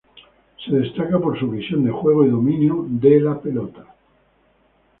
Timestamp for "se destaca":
0.65-1.19